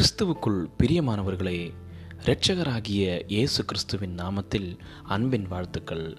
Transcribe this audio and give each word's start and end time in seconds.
கிறிஸ்துவுக்குள் 0.00 0.66
பிரியமானவர்களே 0.78 1.72
இரட்சகராகிய 2.24 3.22
இயேசு 3.26 3.64
கிறிஸ்துவின் 3.64 4.16
நாமத்தில் 4.16 4.78
அன்பின் 5.04 5.48
வாழ்த்துக்கள். 5.48 6.16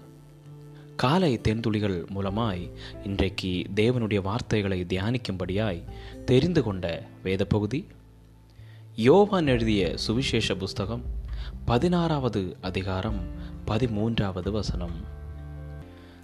காலை 0.96 1.40
தேன்துளிகள் 1.42 2.06
மூலமாய் 2.14 2.70
இன்றைக்கு 3.04 3.62
தேவனுடைய 3.74 4.22
வார்த்தைகளை 4.22 4.84
தியானிக்கும்படியாய் 4.88 5.84
தெரிந்து 6.24 6.62
கொண்ட 6.62 7.06
வேத 7.22 7.44
பகுதி 7.44 7.86
யோவான் 8.96 9.46
எழுதிய 9.46 9.96
சுவிசேஷ 9.96 10.54
புஸ்தகம் 10.54 11.02
பதினாறாவது 11.64 12.56
அதிகாரம் 12.60 13.20
பதிமூன்றாவது 13.66 14.50
வசனம். 14.50 15.04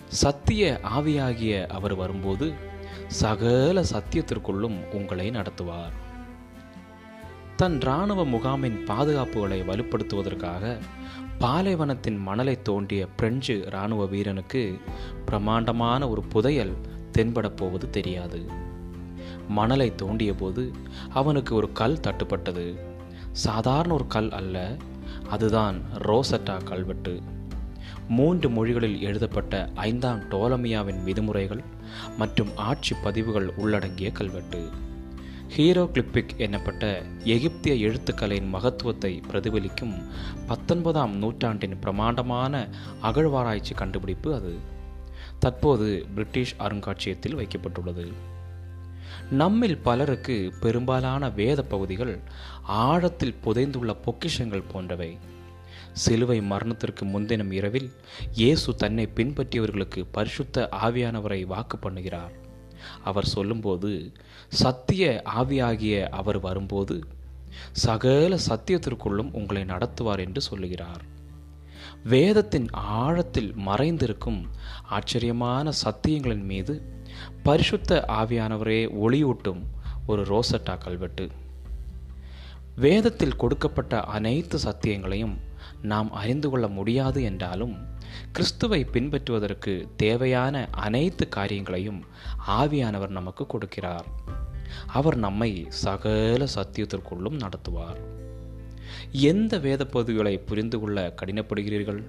சத்திய 0.07 0.81
ஆவியாகிய 0.83 1.67
அவர் 1.67 1.95
வரும்போது 1.95 2.53
சகல 3.07 3.83
சத்தியத்திற்குள்ளும் 3.83 4.85
உங்களை 4.93 5.31
நடத்துவார். 5.31 6.07
தன் 7.59 7.81
இராணுவ 7.81 8.25
முகாமின் 8.25 8.85
பாதுகாப்புகளை 8.85 9.63
வலுப்படுத்துவதற்காக 9.63 10.79
பாலைவனத்தின் 11.39 12.19
மணலை 12.19 12.63
தோண்டிய 12.63 13.07
பிரெஞ்சு 13.17 13.63
இராணுவ 13.67 14.07
வீரனுக்கு 14.07 14.81
பிரமாண்டமான 15.25 16.09
ஒரு 16.09 16.23
புதையல் 16.23 16.73
தென்படப் 17.19 17.57
போவது 17.57 17.91
தெரியாது. 17.91 18.47
மணலை 19.49 19.95
தோண்டிய 19.95 20.35
போது 20.35 20.73
அவனுக்கு 21.09 21.55
ஒரு 21.55 21.73
கல் 21.73 22.01
தட்டுப்பட்டது. 22.01 22.79
சாதாரண 23.33 23.95
ஒரு 23.95 24.07
கல் 24.07 24.31
அல்ல 24.31 24.77
அதுதான் 25.29 25.83
ரோசட்டா 25.95 26.65
கல்வெட்டு. 26.65 27.21
மூன்று 28.09 28.51
மொழிகளில் 28.51 29.03
எழுதப்பட்ட 29.03 29.71
ஐந்தாம் 29.75 30.21
டோலமியாவின் 30.21 31.03
விதிமுறைகள் 31.03 31.63
மற்றும் 32.19 32.49
ஆட்சி 32.57 32.97
பதிவுகள் 33.03 33.53
உள்ளடங்கிய 33.57 34.11
கல்வெட்டு. 34.11 34.69
ஹீரோ 35.53 35.83
கிளிப்பிக் 35.93 36.33
எனப்பட்ட 36.37 36.83
எகிப்திய 37.25 37.89
எழுத்துக்கலையின் 37.89 38.49
மகத்துவத்தை 38.49 39.23
பிரதிபலிக்கும் 39.31 39.95
பத்தொன்பதாம் 40.47 41.15
நூற்றாண்டின் 41.17 41.79
பிரமாண்டமான 41.79 42.69
அகழ்வாராய்ச்சி 43.03 43.75
கண்டுபிடிப்பு 43.75 44.35
அது. 44.35 44.53
தற்போது 45.39 46.07
பிரிட்டிஷ் 46.15 46.55
அருங்காட்சியகத்தில் 46.59 47.39
வைக்கப்பட்டுள்ளது. 47.41 48.07
நம்மில் 49.31 49.79
பலருக்கு 49.79 50.53
பெரும்பாலான 50.61 51.31
வேத 51.31 51.63
பகுதிகள் 51.63 52.21
ஆழத்தில் 52.67 53.39
புதைந்துள்ள 53.45 53.95
பொக்கிஷங்கள் 54.07 54.69
போன்றவை. 54.73 55.19
சிலுவை 55.93 56.41
மரணத்திற்கு 56.41 57.05
முன்தினம் 57.05 57.51
இரவில் 57.51 57.91
இயேசு 58.35 58.75
தன்னை 58.75 59.09
பின்பற்றியவர்களுக்கு 59.17 60.03
பரிசுத்த 60.13 60.69
ஆவியானவரை 60.83 61.41
வாக்கு 61.47 61.79
பண்ணுகிறார். 61.83 62.38
அவர் 63.05 63.25
சொல்லும்போது 63.25 64.13
சத்திய 64.49 65.23
ஆவியாகிய 65.37 66.09
அவர் 66.09 66.41
வரும்போது 66.41 67.05
சகல 67.73 68.39
சத்தியத்திற்குள்ளும் 68.49 69.33
உங்களை 69.33 69.63
நடத்துவார் 69.63 70.19
என்று 70.19 70.41
சொல்லுகிறார். 70.41 71.03
வேதத்தின் 72.05 72.71
ஆழத்தில் 72.73 73.55
மறைந்திருக்கும் 73.67 74.45
ஆச்சரியமான 74.85 75.71
சத்தியங்களின் 75.85 76.45
மீது 76.45 76.83
பரிசுத்த 77.43 78.05
ஆவியானவரே 78.09 78.81
ஒளியூட்டும் 79.07 79.63
ஒரு 80.07 80.23
ரோசட்டா 80.23 80.79
கல்வெட்டு. 80.79 81.31
வேதத்தில் 82.77 83.37
கொடுக்கப்பட்ட 83.37 84.01
அனைத்து 84.01 84.59
சத்தியங்களையும் 84.59 85.37
நாம் 85.83 86.13
அறிந்து 86.13 86.51
கொள்ள 86.51 86.69
முடியாது 86.69 87.23
என்றாலும் 87.23 87.77
கிறிஸ்துவை 88.33 88.87
பின்பற்றுவதற்கு 88.93 89.89
தேவையான 89.97 90.69
அனைத்து 90.71 91.29
காரியங்களையும் 91.29 92.05
ஆவியானவர் 92.49 93.09
நமக்கு 93.09 93.47
கொடுக்கிறார். 93.47 94.05
அவர் 94.87 95.17
நம்மை 95.17 95.67
சகல 95.69 96.47
சத்தியத்திற்குள்ளும் 96.55 97.39
நடத்துவார். 97.39 98.01
எந்த 99.13 99.59
வேத 99.59 99.87
பகுதிகளை 99.87 100.39
புரிந்து 100.39 100.81
கொள்ள 100.81 101.15
கடினப்படுகிறீர்கள்? 101.23 102.03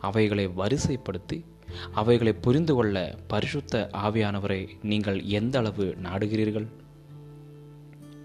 அவைகளை 0.00 0.48
வரிசைப்படுத்தி 0.48 1.44
அவைகளை 1.92 2.32
புரிந்து 2.32 2.74
கொள்ள 2.74 3.18
பரிசுத்த 3.26 3.90
ஆவியானவரை 3.92 4.68
நீங்கள் 4.82 5.22
எந்த 5.22 5.58
அளவு 5.58 5.96
நாடுகிறீர்கள்? 6.02 6.66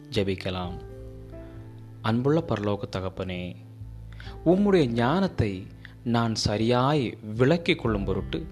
ஜெபிக்கலாம். 0.09 0.77
அன்புள்ள 2.01 2.44
பரலோக 2.47 2.79
தகப்பனே 2.91 3.56
உம்முடைய 4.45 4.85
ஞானத்தை 4.85 5.67
நான் 6.03 6.35
சரியாய் 6.35 7.17
விளக்கிக் 7.35 7.79
கொள்ளும் 7.79 8.05
பொருட்டு 8.05 8.47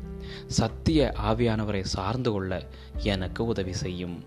சத்திய 0.48 1.14
ஆவியானவரை 1.24 1.82
சார்ந்து 1.82 2.32
கொள்ள 2.32 2.68
எனக்கு 2.96 3.46
உதவி 3.46 3.74
செய்யும். 3.74 4.24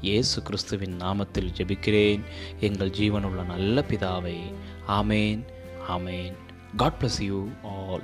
இயேசு 0.00 0.42
கிறிஸ்துவின் 0.42 1.00
நாமத்தில் 1.00 1.52
ஜெபிக்கிறேன். 1.56 2.20
எங்கள் 2.60 2.90
ஜீவனுள்ள 2.90 3.44
நல்ல 3.46 3.84
பிதாவை 3.88 4.52
ஆமேன் 4.88 5.44
ஆமேன். 5.88 6.32
God 6.76 6.92
bless 7.00 7.22
you 7.22 7.48
all 7.62 8.02